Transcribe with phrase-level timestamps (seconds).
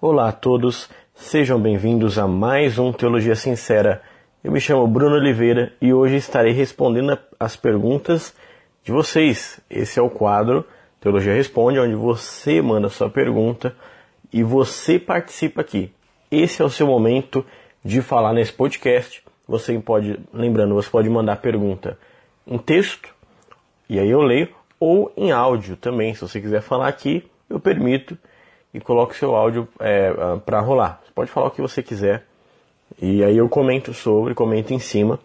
[0.00, 4.00] Olá a todos, sejam bem-vindos a mais um Teologia Sincera.
[4.44, 8.32] Eu me chamo Bruno Oliveira e hoje estarei respondendo as perguntas
[8.84, 9.58] de vocês.
[9.68, 10.64] Esse é o quadro
[11.00, 13.74] Teologia Responde, onde você manda sua pergunta
[14.32, 15.92] e você participa aqui.
[16.30, 17.44] Esse é o seu momento
[17.84, 19.24] de falar nesse podcast.
[19.48, 21.98] Você pode, lembrando, você pode mandar pergunta
[22.46, 23.12] em texto
[23.88, 26.14] e aí eu leio, ou em áudio também.
[26.14, 28.16] Se você quiser falar aqui, eu permito
[28.72, 31.00] e coloque seu áudio é, ah, para rolar.
[31.04, 32.24] Você pode falar o que você quiser
[33.00, 35.18] e aí eu comento sobre, comento em cima.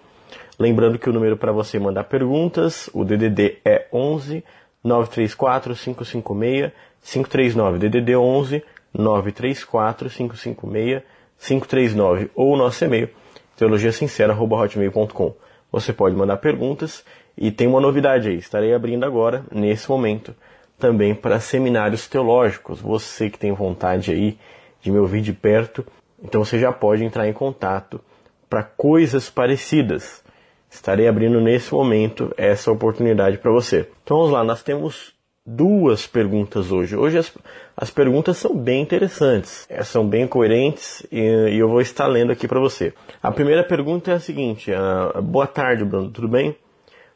[0.59, 4.43] Lembrando que o número para você mandar perguntas, o DDD é 11
[4.83, 6.71] 934 556
[7.03, 7.79] 539.
[7.79, 8.63] DDD 11
[8.93, 11.01] 934 556
[11.39, 13.09] 539 ou o nosso e-mail
[13.57, 15.33] teologiasincera@hotmail.com.
[15.71, 17.03] Você pode mandar perguntas
[17.35, 18.37] e tem uma novidade aí.
[18.37, 20.35] Estarei abrindo agora nesse momento
[20.77, 22.79] também para seminários teológicos.
[22.81, 24.37] Você que tem vontade aí
[24.81, 25.85] de me ouvir de perto,
[26.21, 28.01] então você já pode entrar em contato
[28.49, 30.23] para coisas parecidas.
[30.69, 33.87] Estarei abrindo nesse momento essa oportunidade para você.
[34.03, 35.13] Então vamos lá, nós temos
[35.45, 36.95] duas perguntas hoje.
[36.95, 37.31] Hoje as,
[37.75, 42.31] as perguntas são bem interessantes, é, são bem coerentes e, e eu vou estar lendo
[42.31, 42.93] aqui para você.
[43.21, 46.55] A primeira pergunta é a seguinte: uh, Boa tarde, Bruno, tudo bem?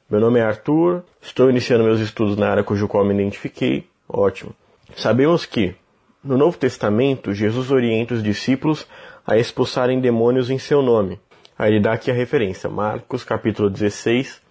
[0.09, 3.89] Meu nome é Arthur, estou iniciando meus estudos na área cujo qual me identifiquei.
[4.07, 4.55] Ótimo.
[4.95, 5.75] Sabemos que,
[6.23, 8.87] no Novo Testamento, Jesus orienta os discípulos
[9.25, 11.19] a expulsarem demônios em seu nome.
[11.59, 14.41] Aí ele dá aqui a referência, Marcos capítulo 16,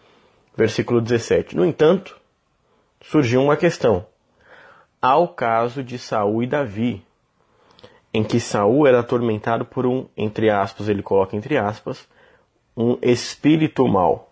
[0.54, 1.56] versículo 17.
[1.56, 2.18] No entanto,
[3.00, 4.04] surgiu uma questão.
[5.00, 7.02] Há o caso de Saul e Davi,
[8.12, 12.06] em que Saul era atormentado por um, entre aspas, ele coloca entre aspas,
[12.76, 14.25] um espírito mau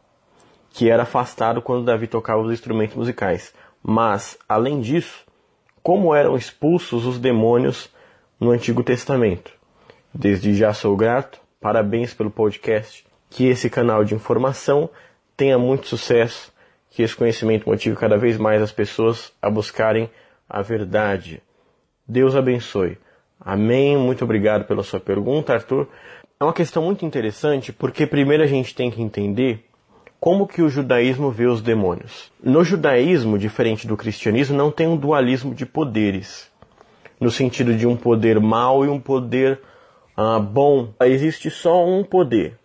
[0.75, 3.55] que era afastado quando Davi tocava os instrumentos musicais.
[3.81, 5.25] Mas, além disso,
[5.81, 7.89] como eram expulsos os demônios
[8.41, 9.53] no Antigo Testamento?
[10.13, 14.91] Desde já sou grato, parabéns pelo podcast, que esse canal de informação
[15.37, 16.53] tenha muito sucesso,
[16.91, 20.11] que esse conhecimento motive cada vez mais as pessoas a buscarem
[20.49, 21.41] a verdade.
[22.07, 22.99] Deus abençoe.
[23.41, 23.97] Amém.
[23.97, 25.87] Muito obrigado pela sua pergunta, Arthur.
[26.41, 29.65] É uma questão muito interessante porque primeiro a gente tem que entender
[30.25, 32.33] como que o judaísmo vê os demônios?
[32.43, 36.51] No judaísmo, diferente do cristianismo, não tem um dualismo de poderes,
[37.21, 39.61] no sentido de um poder mau e um poder
[40.17, 40.89] ah, bom.
[41.03, 42.57] Existe só um poder,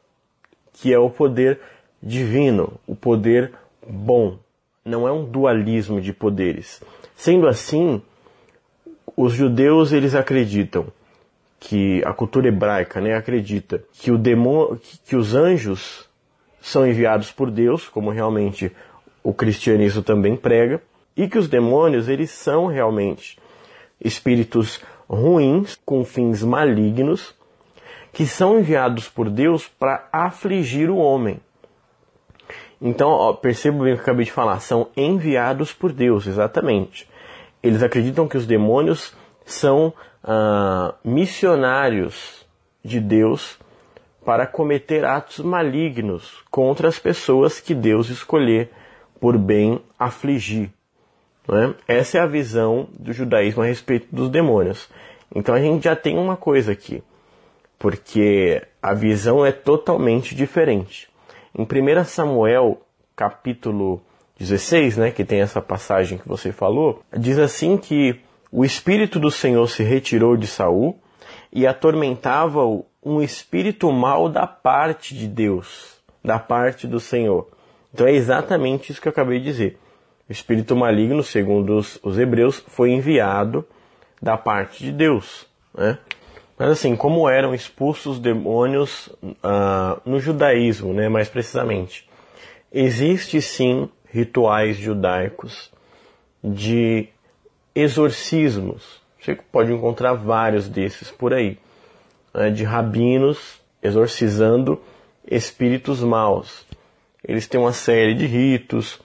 [0.71, 1.59] que é o poder
[2.01, 3.51] divino, o poder
[3.85, 4.39] bom.
[4.85, 6.81] Não é um dualismo de poderes.
[7.13, 8.01] Sendo assim,
[9.17, 10.85] os judeus eles acreditam
[11.59, 16.08] que a cultura hebraica, né, acredita que o demônio, que os anjos
[16.61, 18.71] são enviados por Deus, como realmente
[19.23, 20.81] o cristianismo também prega,
[21.15, 23.37] e que os demônios eles são realmente
[23.99, 27.35] espíritos ruins com fins malignos
[28.11, 31.39] que são enviados por Deus para afligir o homem.
[32.81, 37.07] Então, ó, perceba bem o que eu acabei de falar, são enviados por Deus, exatamente.
[37.61, 39.13] Eles acreditam que os demônios
[39.45, 39.93] são
[40.23, 42.45] ah, missionários
[42.83, 43.59] de Deus
[44.29, 48.69] para cometer atos malignos contra as pessoas que Deus escolher
[49.19, 50.69] por bem afligir.
[51.51, 51.97] É?
[51.97, 54.87] Essa é a visão do judaísmo a respeito dos demônios.
[55.35, 57.01] Então a gente já tem uma coisa aqui,
[57.79, 61.09] porque a visão é totalmente diferente.
[61.57, 62.79] Em 1 Samuel,
[63.15, 63.99] capítulo
[64.37, 69.31] 16, né, que tem essa passagem que você falou, diz assim que o espírito do
[69.31, 70.99] Senhor se retirou de Saul
[71.51, 77.47] e atormentava-o um espírito mal da parte de Deus, da parte do Senhor.
[77.93, 79.79] Então é exatamente isso que eu acabei de dizer.
[80.27, 83.65] O espírito maligno, segundo os, os hebreus, foi enviado
[84.21, 85.47] da parte de Deus.
[85.73, 85.97] Né?
[86.57, 92.07] Mas assim, como eram expulsos os demônios uh, no judaísmo, né, mais precisamente?
[92.71, 95.71] Existe sim rituais judaicos
[96.43, 97.07] de
[97.73, 98.98] exorcismos.
[99.21, 101.57] Você pode encontrar vários desses por aí
[102.33, 104.81] né, de rabinos exorcizando
[105.29, 106.65] espíritos maus.
[107.23, 108.99] Eles têm uma série de ritos,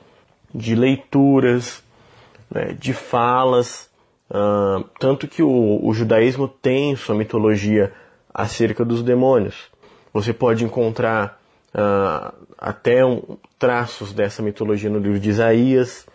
[0.55, 1.83] de leituras,
[2.51, 3.91] né, de falas,
[4.31, 7.93] uh, tanto que o, o judaísmo tem sua mitologia
[8.33, 9.71] acerca dos demônios.
[10.13, 11.41] Você pode encontrar
[11.75, 16.07] uh, até um, traços dessa mitologia no livro de Isaías,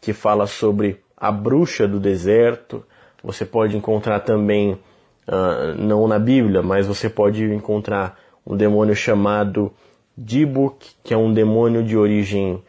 [0.00, 2.84] que fala sobre a bruxa do deserto.
[3.22, 9.72] Você pode encontrar também uh, não na Bíblia, mas você pode encontrar um demônio chamado
[10.16, 12.62] Dibuk, que é um demônio de origem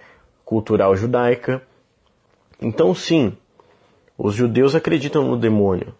[0.43, 1.61] cultural judaica.
[2.61, 3.37] Então, sim,
[4.17, 5.93] os judeus acreditam no demônio,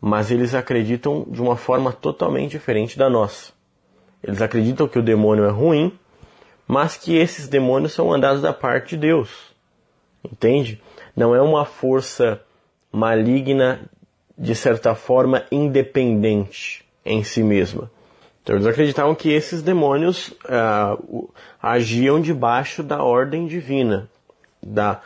[0.00, 3.52] mas eles acreditam de uma forma totalmente diferente da nossa.
[4.22, 5.96] Eles acreditam que o demônio é ruim,
[6.66, 9.30] mas que esses demônios são mandados da parte de Deus.
[10.22, 10.82] Entende?
[11.16, 12.40] Não é uma força
[12.92, 13.88] maligna,
[14.36, 17.90] de certa forma, independente em si mesma.
[18.42, 21.28] Então eles acreditavam que esses demônios uh,
[21.60, 24.08] agiam debaixo da ordem divina,
[24.62, 25.02] da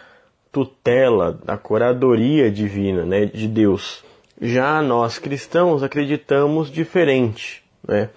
[0.53, 4.05] tutela, da curadoria divina, né, de Deus.
[4.41, 7.65] Já nós cristãos acreditamos diferente.
[7.87, 8.11] Né?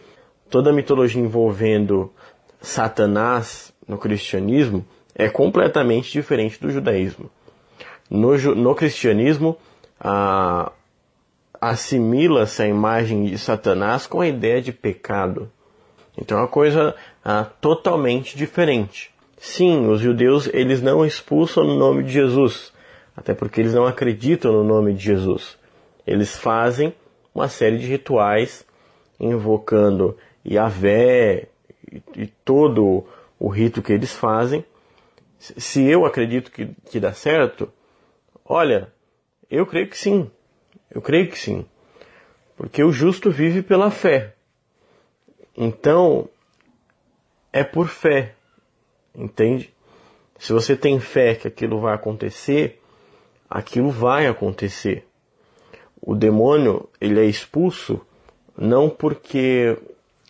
[0.49, 2.11] Toda a mitologia envolvendo
[2.61, 4.85] Satanás no cristianismo
[5.15, 7.29] é completamente diferente do judaísmo.
[8.09, 9.57] No, no cristianismo,
[11.59, 15.51] assimila-se a imagem de Satanás com a ideia de pecado.
[16.17, 16.95] Então é uma coisa
[17.59, 19.13] totalmente diferente.
[19.37, 22.71] Sim, os judeus eles não expulsam no nome de Jesus,
[23.15, 25.57] até porque eles não acreditam no nome de Jesus.
[26.05, 26.93] Eles fazem
[27.33, 28.65] uma série de rituais
[29.19, 31.47] invocando Yahvé
[31.91, 33.05] e, e todo
[33.39, 34.63] o rito que eles fazem.
[35.37, 37.71] Se eu acredito que, que dá certo,
[38.45, 38.93] olha,
[39.49, 40.29] eu creio que sim.
[40.89, 41.65] Eu creio que sim.
[42.55, 44.35] Porque o justo vive pela fé.
[45.57, 46.29] Então,
[47.51, 48.35] é por fé.
[49.13, 49.73] Entende?
[50.37, 52.81] Se você tem fé que aquilo vai acontecer,
[53.49, 55.07] aquilo vai acontecer.
[56.01, 58.01] O demônio, ele é expulso
[58.57, 59.77] não porque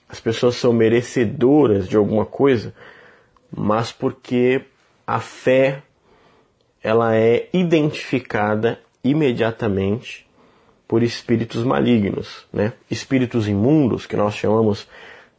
[0.08, 2.74] as pessoas são merecedoras de alguma coisa,
[3.52, 4.66] mas porque
[5.06, 5.84] a fé
[6.86, 10.28] ela é identificada imediatamente
[10.88, 12.74] por espíritos malignos, né?
[12.92, 14.88] espíritos imundos que nós chamamos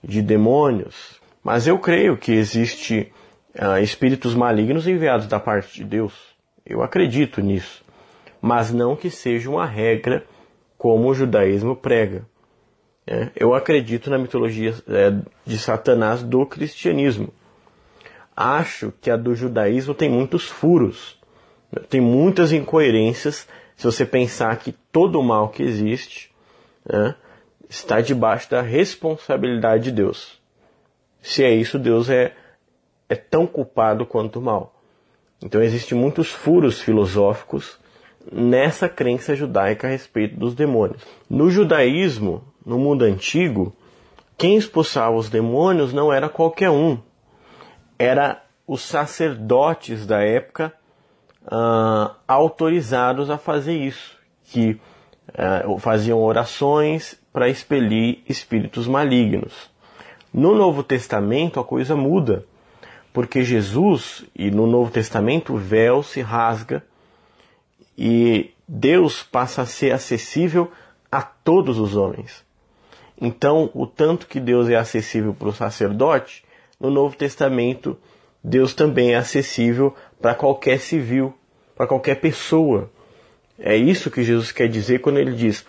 [0.02, 1.20] de demônios.
[1.44, 3.12] Mas eu creio que existe
[3.54, 6.12] uh, espíritos malignos enviados da parte de Deus.
[6.66, 7.84] Eu acredito nisso.
[8.42, 10.24] Mas não que seja uma regra
[10.76, 12.26] como o judaísmo prega.
[13.06, 15.14] É, eu acredito na mitologia é,
[15.44, 17.32] de Satanás do cristianismo.
[18.34, 21.15] Acho que a do judaísmo tem muitos furos?
[21.88, 23.46] Tem muitas incoerências
[23.76, 26.30] se você pensar que todo o mal que existe
[26.84, 27.14] né,
[27.68, 30.40] está debaixo da responsabilidade de Deus.
[31.20, 32.32] Se é isso, Deus é,
[33.08, 34.80] é tão culpado quanto o mal.
[35.42, 37.78] Então existem muitos furos filosóficos
[38.32, 41.02] nessa crença judaica a respeito dos demônios.
[41.28, 43.74] No judaísmo, no mundo antigo,
[44.36, 46.98] quem expulsava os demônios não era qualquer um,
[47.98, 50.72] era os sacerdotes da época
[51.46, 54.80] uh, autorizados a fazer isso, que
[55.30, 59.70] uh, faziam orações para expelir espíritos malignos.
[60.32, 62.44] No Novo Testamento a coisa muda,
[63.12, 66.82] porque Jesus, e no Novo Testamento o véu se rasga
[67.96, 70.70] e Deus passa a ser acessível
[71.10, 72.44] a todos os homens.
[73.18, 76.44] Então, o tanto que Deus é acessível para o sacerdote,
[76.78, 77.96] no Novo Testamento,
[78.48, 81.34] Deus também é acessível para qualquer civil,
[81.74, 82.88] para qualquer pessoa.
[83.58, 85.66] É isso que Jesus quer dizer quando ele diz: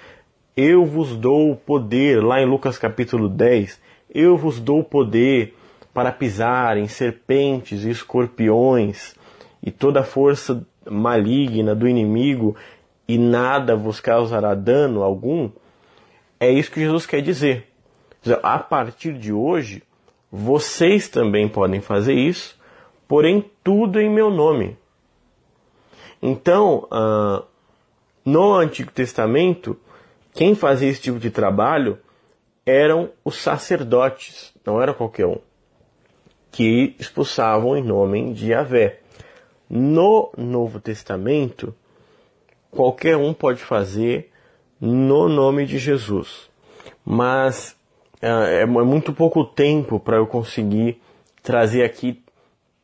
[0.56, 3.81] Eu vos dou o poder, lá em Lucas capítulo 10,
[4.13, 5.56] eu vos dou o poder
[5.91, 9.15] para pisar em serpentes e escorpiões
[9.63, 12.56] e toda a força maligna do inimigo
[13.07, 15.50] e nada vos causará dano algum.
[16.39, 17.65] É isso que Jesus quer dizer.
[18.44, 19.81] A partir de hoje,
[20.31, 22.56] vocês também podem fazer isso,
[23.07, 24.78] porém tudo em meu nome.
[26.21, 27.45] Então, uh,
[28.26, 29.78] no Antigo Testamento,
[30.33, 31.97] quem fazia esse tipo de trabalho
[32.66, 35.37] eram os sacerdotes, não era qualquer um,
[36.52, 38.99] que expulsavam em nome de Yahvé.
[39.69, 41.73] No Novo Testamento,
[42.69, 44.31] qualquer um pode fazer
[44.80, 46.49] no nome de Jesus.
[47.06, 47.76] Mas
[48.21, 51.02] é, é muito pouco tempo para eu conseguir
[51.42, 52.21] trazer aqui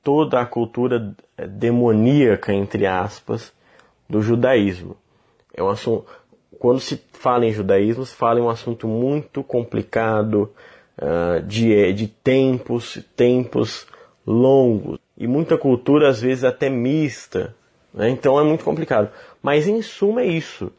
[0.04, 1.16] toda a cultura
[1.50, 3.54] demoníaca, entre aspas,
[4.10, 4.98] do judaísmo.
[5.54, 6.06] É um assunto,
[6.60, 10.52] quando se fala em judaísmo, se fala em um assunto muito complicado,
[10.98, 13.88] uh, de, de tempos, tempos
[14.26, 17.56] longos, e muita cultura às vezes até mista,
[17.94, 18.10] né?
[18.10, 19.10] então é muito complicado.
[19.42, 20.72] Mas em suma é isso.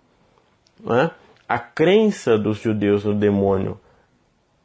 [0.82, 1.10] Né?
[1.48, 3.78] A crença dos judeus no demônio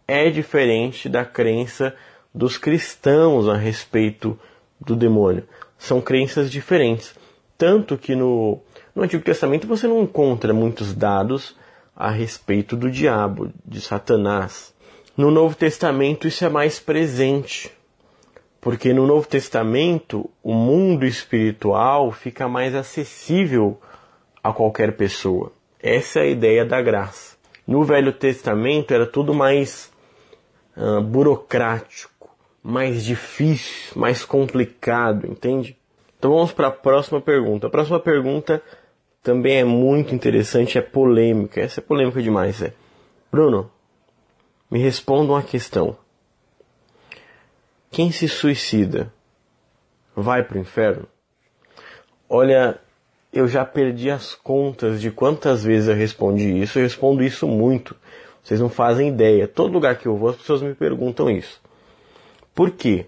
[0.07, 1.95] é diferente da crença
[2.33, 4.39] dos cristãos a respeito
[4.79, 5.47] do demônio.
[5.77, 7.15] São crenças diferentes.
[7.57, 8.59] Tanto que no,
[8.95, 11.55] no Antigo Testamento você não encontra muitos dados
[11.95, 14.73] a respeito do diabo, de Satanás.
[15.17, 17.71] No Novo Testamento isso é mais presente.
[18.61, 23.79] Porque no Novo Testamento o mundo espiritual fica mais acessível
[24.43, 25.51] a qualquer pessoa.
[25.81, 27.37] Essa é a ideia da graça.
[27.65, 29.91] No Velho Testamento era tudo mais
[30.75, 32.08] uh, burocrático,
[32.63, 35.77] mais difícil, mais complicado, entende?
[36.17, 37.67] Então vamos para a próxima pergunta.
[37.67, 38.61] A próxima pergunta
[39.23, 41.61] também é muito interessante, é polêmica.
[41.61, 42.73] Essa é polêmica demais, é.
[43.31, 43.71] Bruno,
[44.69, 45.97] me responda uma questão.
[47.91, 49.11] Quem se suicida
[50.15, 51.07] vai para o inferno?
[52.29, 52.79] Olha,
[53.31, 56.77] eu já perdi as contas de quantas vezes eu respondi isso.
[56.77, 57.95] Eu respondo isso muito.
[58.43, 59.47] Vocês não fazem ideia.
[59.47, 61.61] Todo lugar que eu vou, as pessoas me perguntam isso.
[62.59, 63.05] Por quê?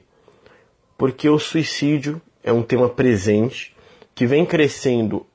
[0.97, 3.75] Porque o suicídio é um tema presente
[4.15, 5.25] que vem crescendo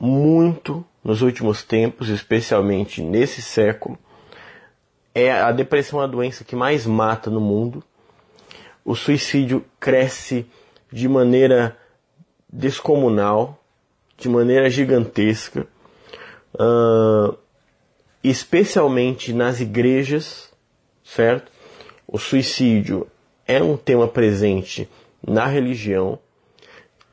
[0.00, 3.96] muito nos últimos tempos, especialmente nesse século.
[5.14, 7.84] É a depressão é a doença que mais mata no mundo.
[8.84, 10.44] O suicídio cresce
[10.90, 11.78] de maneira
[12.52, 13.62] descomunal,
[14.18, 15.68] de maneira gigantesca,
[16.56, 17.38] uh,
[18.24, 20.52] especialmente nas igrejas,
[21.04, 21.52] certo?
[22.08, 23.06] O suicídio
[23.50, 24.88] é um tema presente
[25.26, 26.20] na religião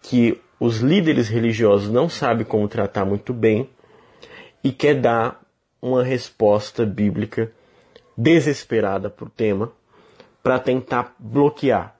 [0.04, 3.68] que os líderes religiosos não sabem como tratar muito bem
[4.64, 5.42] e quer dar
[5.82, 7.52] uma resposta bíblica
[8.16, 9.72] desesperada para o tema
[10.44, 11.96] para tentar bloquear,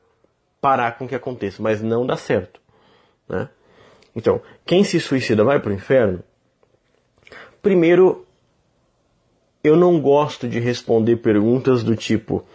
[0.62, 2.62] parar com que aconteça, mas não dá certo.
[3.28, 3.50] Né?
[4.16, 6.24] Então, quem se suicida vai para o inferno?
[7.60, 8.24] Primeiro,
[9.64, 12.46] eu não gosto de responder perguntas do tipo: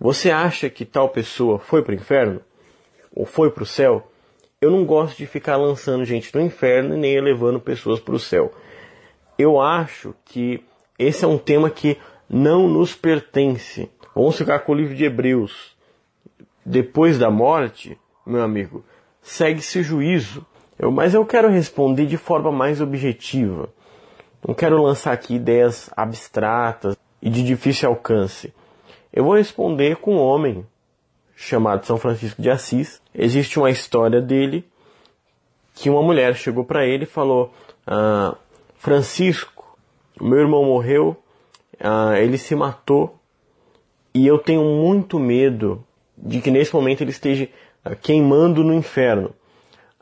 [0.00, 2.40] Você acha que tal pessoa foi para o inferno?
[3.14, 4.08] Ou foi para o céu?
[4.60, 8.18] Eu não gosto de ficar lançando gente no inferno e nem elevando pessoas para o
[8.18, 8.52] céu.
[9.36, 10.62] Eu acho que
[10.98, 11.96] esse é um tema que
[12.28, 13.90] não nos pertence.
[14.14, 15.76] Vamos ficar com o livro de Hebreus.
[16.64, 18.84] Depois da morte, meu amigo,
[19.22, 20.46] segue-se juízo.
[20.78, 23.68] Eu, mas eu quero responder de forma mais objetiva.
[24.46, 28.52] Não quero lançar aqui ideias abstratas e de difícil alcance.
[29.12, 30.66] Eu vou responder com um homem
[31.34, 33.00] chamado São Francisco de Assis.
[33.14, 34.64] Existe uma história dele
[35.74, 37.52] que uma mulher chegou para ele e falou:
[37.86, 38.36] ah,
[38.76, 39.78] Francisco,
[40.20, 41.16] meu irmão morreu,
[41.80, 43.18] ah, ele se matou
[44.12, 45.84] e eu tenho muito medo
[46.16, 47.48] de que nesse momento ele esteja
[47.84, 49.32] ah, queimando no inferno.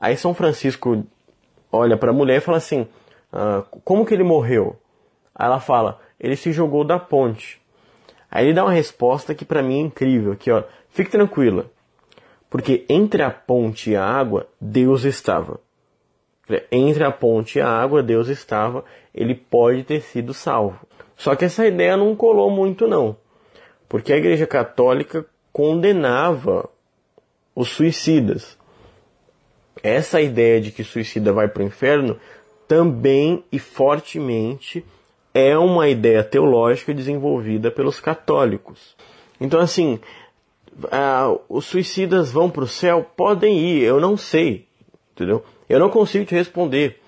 [0.01, 1.05] Aí São Francisco
[1.71, 2.89] olha para a mulher e fala assim:
[3.33, 4.77] ah, Como que ele morreu?
[5.35, 7.61] Aí ela fala: Ele se jogou da ponte.
[8.37, 11.71] Aí ele dá uma resposta que para mim é incrível, que ó, fique tranquila,
[12.51, 15.59] porque entre a ponte e a água Deus estava.
[16.71, 20.87] Entre a ponte e a água Deus estava, ele pode ter sido salvo.
[21.17, 23.17] Só que essa ideia não colou muito não,
[23.89, 26.69] porque a Igreja Católica condenava
[27.55, 28.59] os suicidas.
[29.83, 32.21] Essa ideia de que suicida vai para o inferno
[32.69, 34.85] também e fortemente
[35.39, 38.97] é uma ideia teológica desenvolvida pelos católicos.
[39.39, 40.01] Então, assim,
[41.47, 43.05] os suicidas vão para o céu?
[43.15, 44.67] Podem ir, eu não sei,
[45.13, 45.45] entendeu?
[45.69, 47.03] Eu não consigo te responder.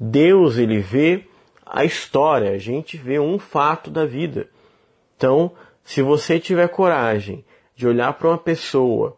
[0.00, 1.24] Deus, ele vê
[1.64, 4.48] a história, a gente vê um fato da vida.
[5.16, 5.52] Então,
[5.84, 7.44] se você tiver coragem
[7.76, 9.16] de olhar para uma pessoa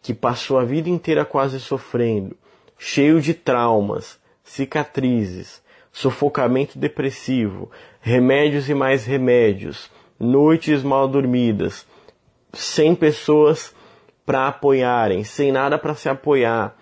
[0.00, 2.34] que passou a vida inteira quase sofrendo,
[2.78, 5.62] cheio de traumas, cicatrizes,
[5.92, 7.70] sufocamento depressivo,
[8.00, 11.86] remédios e mais remédios, noites mal dormidas,
[12.52, 13.74] sem pessoas
[14.24, 16.76] para apoiarem, sem nada para se apoiar.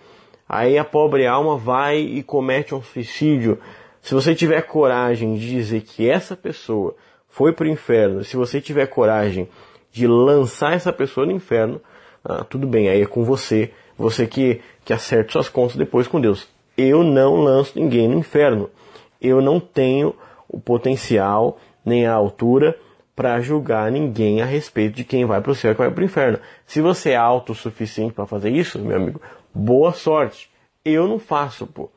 [0.49, 3.59] Aí a pobre alma vai e comete um suicídio.
[4.01, 6.97] Se você tiver coragem de dizer que essa pessoa
[7.29, 9.49] foi para o inferno, se você tiver coragem
[9.93, 11.81] de lançar essa pessoa no inferno,
[12.25, 16.21] ah, tudo bem, aí é com você, você que, que acerta suas contas depois com
[16.21, 16.49] Deus.
[16.77, 18.71] Eu não lanço ninguém no inferno.
[19.21, 20.15] Eu não tenho
[20.49, 22.79] o potencial nem a altura
[23.15, 26.03] para julgar ninguém a respeito de quem vai para o céu e quem vai para
[26.03, 26.39] o inferno.
[26.67, 29.21] Se você é autossuficiente para fazer isso, meu amigo,
[29.53, 30.49] boa sorte.
[30.85, 31.91] Eu não faço, pô.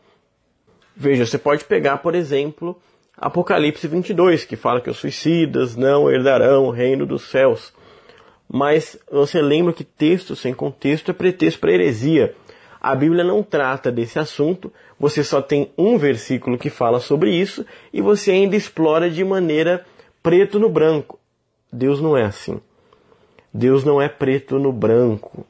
[0.96, 2.76] Veja, você pode pegar, por exemplo,
[3.18, 7.72] Apocalipse 22, que fala que os suicidas não herdarão o reino dos céus.
[8.52, 12.36] Mas você lembra que texto sem contexto é pretexto para heresia.
[12.82, 17.64] A Bíblia não trata desse assunto, você só tem um versículo que fala sobre isso
[17.94, 19.86] e você ainda explora de maneira
[20.24, 21.20] preto no branco.
[21.72, 22.60] Deus não é assim.
[23.54, 25.46] Deus não é preto no branco.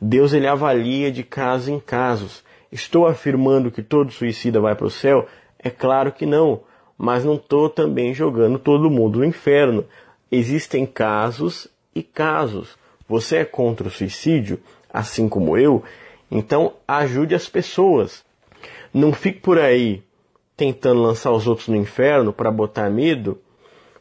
[0.00, 2.42] Deus ele avalia de caso em casos.
[2.72, 5.26] Estou afirmando que todo suicida vai para o céu?
[5.60, 6.62] É claro que não,
[6.98, 9.84] mas não estou também jogando todo mundo no inferno.
[10.32, 12.76] Existem casos e casos.
[13.08, 14.58] Você é contra o suicídio,
[14.92, 15.84] assim como eu,
[16.30, 18.24] então ajude as pessoas.
[18.92, 20.02] Não fique por aí
[20.56, 23.38] tentando lançar os outros no inferno para botar medo,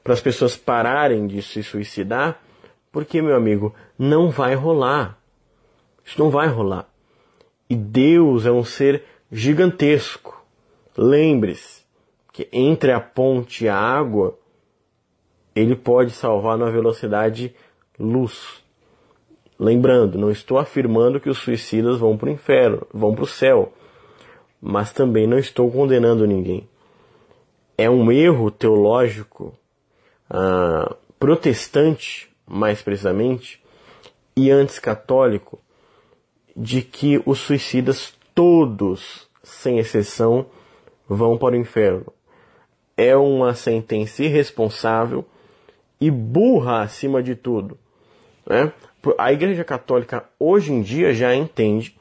[0.03, 2.41] para as pessoas pararem de se suicidar,
[2.91, 5.19] porque, meu amigo, não vai rolar.
[6.03, 6.87] Isso não vai rolar.
[7.69, 10.45] E Deus é um ser gigantesco.
[10.95, 11.83] Lembre-se
[12.31, 14.37] que entre a ponte e a água,
[15.55, 17.53] ele pode salvar na velocidade
[17.99, 18.63] luz.
[19.57, 23.71] Lembrando, não estou afirmando que os suicidas vão para o inferno, vão para o céu,
[24.61, 26.67] mas também não estou condenando ninguém.
[27.77, 29.53] É um erro teológico
[30.29, 33.63] ah, protestante, mais precisamente,
[34.35, 35.59] e antes católico,
[36.55, 40.47] de que os suicidas todos, sem exceção,
[41.07, 42.11] vão para o inferno.
[42.97, 45.25] É uma sentença irresponsável
[45.99, 47.77] e burra acima de tudo.
[48.45, 48.71] Né?
[49.17, 51.97] A Igreja Católica hoje em dia já entende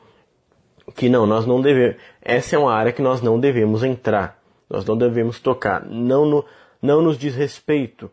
[0.94, 1.96] que não, nós não devemos.
[2.22, 4.38] Essa é uma área que nós não devemos entrar.
[4.68, 5.84] Nós não devemos tocar.
[5.84, 6.44] Não, no,
[6.80, 8.10] não nos diz respeito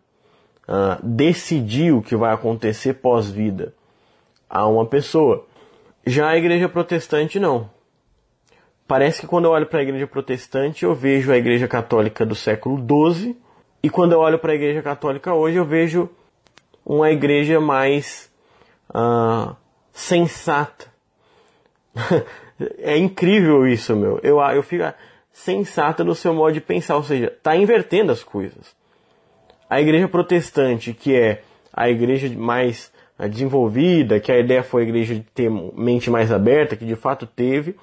[1.04, 3.74] decidir o que vai acontecer pós-vida
[4.50, 5.46] a uma pessoa.
[6.06, 7.70] Já a igreja protestante não.
[8.88, 12.36] Parece que quando eu olho para a igreja protestante eu vejo a igreja católica do
[12.36, 13.36] século XII
[13.82, 16.10] e quando eu olho para a igreja católica hoje eu vejo
[16.86, 18.31] uma igreja mais
[18.94, 19.56] uh,
[19.92, 20.88] sensata.
[22.80, 24.20] é incrível isso, meu.
[24.24, 24.84] Eu, eu fico
[25.32, 28.76] sensata no seu modo de pensar, ou seja, está invertendo as coisas.
[29.70, 31.44] A igreja protestante, que é
[31.74, 32.92] a igreja mais
[33.30, 37.26] desenvolvida, que a ideia foi a igreja de ter mente mais aberta, que de fato
[37.26, 37.76] teve,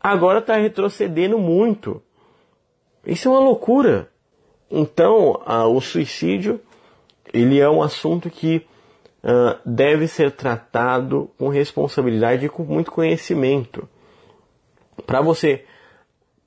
[0.00, 2.02] agora está retrocedendo muito.
[3.04, 4.08] Isso é uma loucura.
[4.70, 5.42] Então,
[5.74, 6.60] o suicídio
[7.32, 8.66] ele é um assunto que
[9.24, 13.88] uh, deve ser tratado com responsabilidade e com muito conhecimento.
[15.06, 15.64] Para você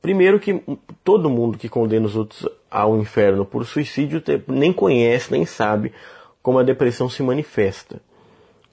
[0.04, 0.62] Primeiro que
[1.02, 5.94] todo mundo que condena os outros ao inferno por suicídio nem conhece, nem sabe
[6.42, 8.02] como a depressão se manifesta.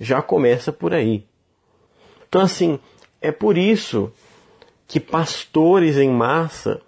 [0.00, 1.24] Já começa por aí.
[2.28, 2.80] Então assim,
[3.20, 4.12] é por isso
[4.88, 6.82] que pastores em massa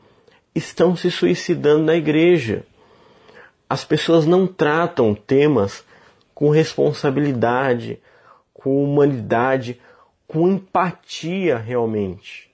[0.52, 2.64] estão se suicidando na igreja.
[3.70, 5.84] As pessoas não tratam temas
[6.34, 8.00] com responsabilidade,
[8.52, 9.80] com humanidade,
[10.26, 12.50] com empatia realmente.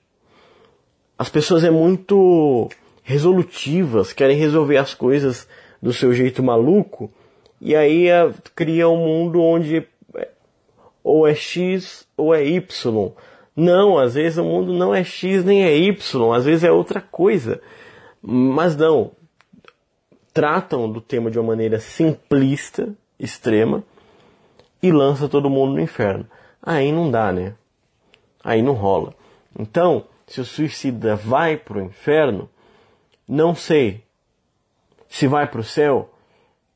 [1.17, 2.69] As pessoas é muito
[3.03, 5.47] resolutivas, querem resolver as coisas
[5.81, 7.11] do seu jeito maluco,
[7.61, 10.29] e aí é, cria um mundo onde é,
[11.03, 13.11] ou é X ou é Y.
[13.55, 17.01] Não, às vezes o mundo não é X nem é Y, às vezes é outra
[17.01, 17.61] coisa.
[18.21, 19.11] Mas não,
[20.33, 23.83] tratam do tema de uma maneira simplista, extrema,
[24.81, 26.25] e lança todo mundo no inferno.
[26.61, 27.53] Aí não dá, né?
[28.43, 29.13] Aí não rola.
[29.57, 32.49] Então, se o suicida vai para o inferno,
[33.27, 34.03] não sei.
[35.07, 36.13] Se vai para o céu,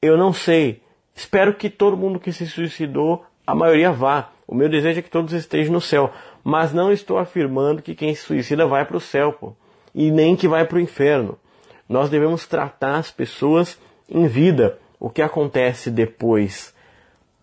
[0.01, 0.82] eu não sei.
[1.15, 4.32] Espero que todo mundo que se suicidou, a maioria vá.
[4.47, 6.12] O meu desejo é que todos estejam no céu.
[6.43, 9.53] Mas não estou afirmando que quem se suicida vai para o céu, pô.
[9.95, 11.38] E nem que vai para o inferno.
[11.88, 13.79] Nós devemos tratar as pessoas
[14.10, 14.79] em vida.
[15.03, 16.73] O que acontece depois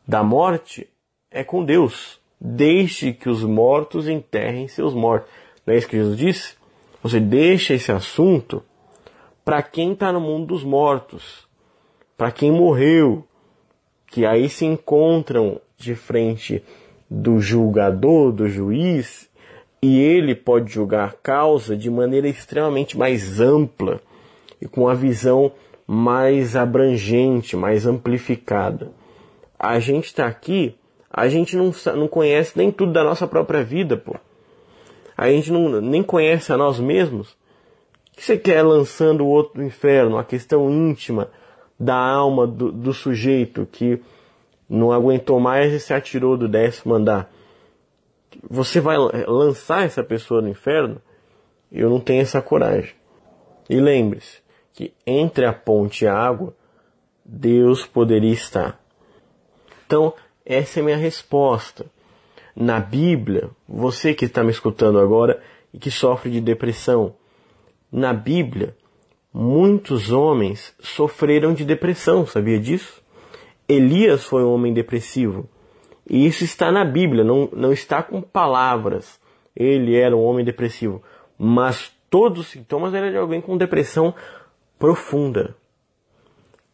[0.08, 0.88] da morte
[1.30, 2.18] é com Deus.
[2.40, 5.28] Deixe que os mortos enterrem seus mortos.
[5.66, 6.54] Não é isso que Jesus disse?
[7.02, 8.62] Você deixa esse assunto
[9.44, 11.46] para quem está no mundo dos mortos,
[12.16, 13.26] para quem morreu,
[14.06, 16.64] que aí se encontram de frente
[17.10, 19.28] do julgador, do juiz,
[19.82, 24.00] e ele pode julgar a causa de maneira extremamente mais ampla
[24.62, 25.52] e com a visão
[25.92, 28.92] mais abrangente, mais amplificada.
[29.58, 30.76] A gente está aqui,
[31.10, 34.16] a gente não, não conhece nem tudo da nossa própria vida, pô
[35.20, 39.60] a gente não, nem conhece a nós mesmos, o que você quer lançando o outro
[39.60, 40.16] no inferno?
[40.16, 41.28] A questão íntima
[41.78, 44.00] da alma do, do sujeito que
[44.66, 47.30] não aguentou mais e se atirou do décimo andar.
[48.48, 51.02] Você vai lançar essa pessoa no inferno?
[51.70, 52.94] Eu não tenho essa coragem.
[53.68, 54.38] E lembre-se
[54.80, 56.54] que entre a ponte e a água,
[57.22, 58.80] Deus poderia estar.
[59.86, 60.14] Então,
[60.44, 61.84] essa é a minha resposta
[62.56, 65.38] na Bíblia, você que está me escutando agora
[65.72, 67.14] e que sofre de depressão,
[67.92, 68.74] na Bíblia,
[69.30, 73.02] muitos homens sofreram de depressão, sabia disso?
[73.68, 75.46] Elias foi um homem depressivo.
[76.08, 79.20] E isso está na Bíblia, não, não está com palavras.
[79.54, 81.02] Ele era um homem depressivo.
[81.38, 84.14] Mas todos os sintomas eram de alguém com depressão
[84.80, 85.54] profunda.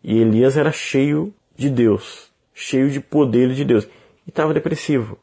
[0.02, 3.84] E Elias era cheio de Deus, cheio de poder de Deus.
[4.26, 5.18] E estava depressivo.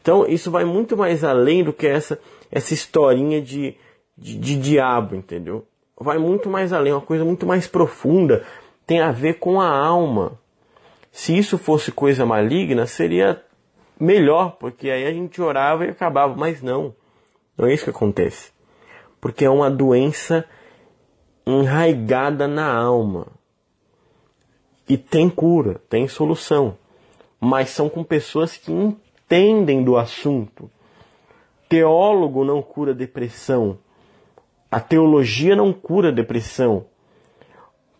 [0.00, 2.18] Então isso vai muito mais além do que essa,
[2.50, 3.76] essa historinha de,
[4.18, 5.64] de, de diabo, entendeu?
[6.02, 8.44] vai muito mais além, uma coisa muito mais profunda,
[8.86, 10.38] tem a ver com a alma.
[11.12, 13.40] Se isso fosse coisa maligna, seria
[14.00, 16.94] melhor, porque aí a gente orava e acabava, mas não.
[17.56, 18.50] Não é isso que acontece.
[19.20, 20.44] Porque é uma doença
[21.46, 23.26] enraigada na alma.
[24.88, 26.76] E tem cura, tem solução.
[27.40, 30.70] Mas são com pessoas que entendem do assunto.
[31.68, 33.78] Teólogo não cura depressão.
[34.70, 36.86] A teologia não cura depressão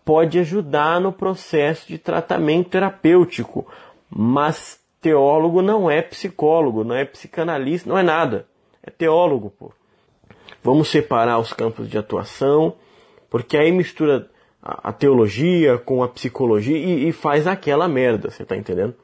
[0.05, 3.67] pode ajudar no processo de tratamento terapêutico,
[4.11, 8.47] mas teólogo não é psicólogo, não é psicanalista, não é nada.
[8.83, 9.73] É teólogo, pô.
[10.63, 12.75] Vamos separar os campos de atuação,
[13.33, 14.29] porque aí mistura
[14.63, 18.95] a, teologia com a psicologia e, e faz aquela merda, você tá entendendo?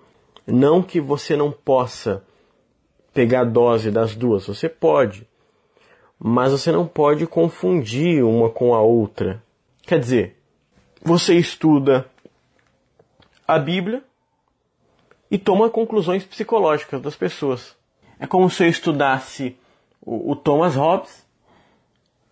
[0.47, 2.23] Não que você não possa
[3.15, 5.27] pegar a dose das duas, você pode.
[6.19, 9.43] Mas você não pode confundir uma com a outra.
[9.81, 10.37] Quer dizer,
[11.03, 12.05] você estuda
[13.47, 14.03] a Bíblia
[15.31, 17.75] e toma conclusões psicológicas das pessoas.
[18.21, 19.57] É como se eu estudasse
[20.03, 21.27] o, o Thomas Hobbes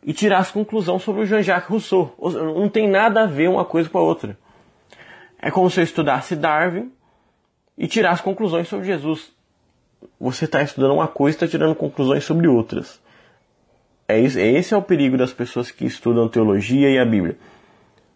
[0.07, 2.15] e tirasse conclusão sobre o Jean-Jacques Rousseau.
[2.55, 4.39] Não tem nada a ver uma coisa com a outra.
[5.39, 6.93] É como se eu estudasse Darwin
[7.77, 9.35] e tirasse conclusões sobre Jesus.
[10.21, 13.03] Você está estudando uma coisa e está tirando conclusões sobre outras.
[14.09, 17.37] É isso, esse é o perigo das pessoas que estudam teologia e a Bíblia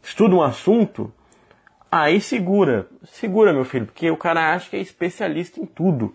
[0.02, 1.12] estuda um assunto,
[1.90, 6.14] aí segura, segura meu filho, porque o cara acha que é especialista em tudo,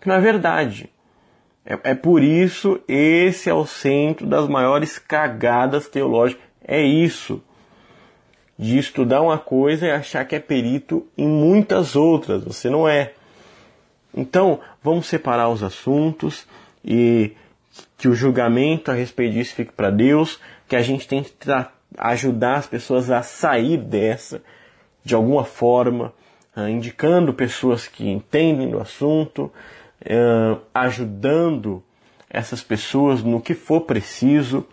[0.00, 0.90] que não é verdade.
[1.70, 6.42] É, é por isso esse é o centro das maiores cagadas teológicas.
[6.66, 7.40] É isso
[8.58, 12.42] de estudar uma coisa e achar que é perito em muitas outras.
[12.42, 13.12] Você não é.
[14.12, 16.44] Então, vamos separar os assuntos
[16.84, 17.32] e
[17.96, 21.30] que o julgamento a respeito disso fique para Deus, que a gente tem que
[21.96, 24.42] ajudar as pessoas a sair dessa
[25.04, 26.12] de alguma forma,
[26.56, 29.50] uh, indicando pessoas que entendem do assunto,
[30.02, 31.82] uh, ajudando
[32.28, 34.66] essas pessoas no que for preciso,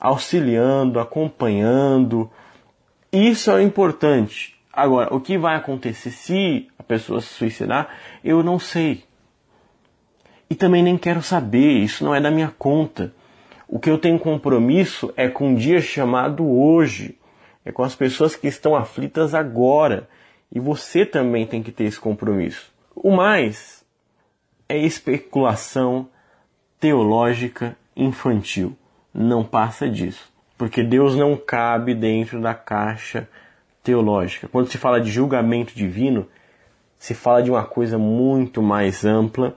[0.00, 2.30] auxiliando, acompanhando.
[3.12, 4.56] Isso é importante.
[4.72, 7.88] Agora, o que vai acontecer se a pessoa se suicidar,
[8.24, 9.04] eu não sei.
[10.50, 13.14] E também nem quero saber, isso não é da minha conta.
[13.68, 17.16] O que eu tenho compromisso é com um dia chamado hoje,
[17.64, 20.08] é com as pessoas que estão aflitas agora.
[20.52, 22.72] E você também tem que ter esse compromisso.
[22.94, 23.83] O mais
[24.68, 26.08] é especulação
[26.80, 28.76] teológica infantil.
[29.12, 30.32] Não passa disso.
[30.56, 33.28] Porque Deus não cabe dentro da caixa
[33.82, 34.48] teológica.
[34.48, 36.26] Quando se fala de julgamento divino,
[36.98, 39.56] se fala de uma coisa muito mais ampla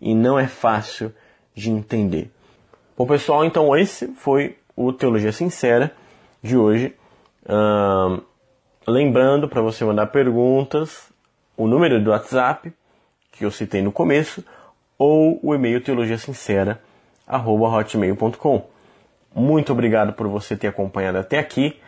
[0.00, 1.12] e não é fácil
[1.54, 2.30] de entender.
[2.96, 5.92] Bom, pessoal, então esse foi o Teologia Sincera
[6.42, 6.94] de hoje.
[7.44, 8.22] Uh,
[8.86, 11.12] lembrando para você mandar perguntas,
[11.56, 12.72] o número do WhatsApp
[13.38, 14.44] que eu citei no começo
[14.98, 18.66] ou o e-mail teologiasincera@hotmail.com.
[19.34, 21.80] Muito obrigado por você ter acompanhado até aqui.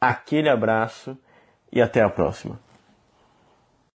[0.00, 1.18] Aquele abraço
[1.72, 2.63] e até a próxima.